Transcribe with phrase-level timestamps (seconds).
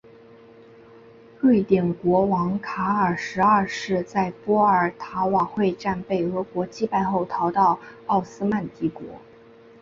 [1.39, 9.03] 瑞典国王卡尔十二世在波尔塔瓦会战被俄国击败后逃到奥斯曼帝国。